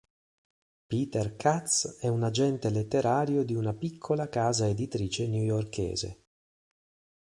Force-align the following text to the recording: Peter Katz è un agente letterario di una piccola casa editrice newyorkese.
Peter 0.87 1.35
Katz 1.35 1.97
è 1.99 2.07
un 2.07 2.23
agente 2.23 2.71
letterario 2.71 3.43
di 3.43 3.53
una 3.53 3.75
piccola 3.75 4.29
casa 4.29 4.67
editrice 4.67 5.27
newyorkese. 5.27 6.23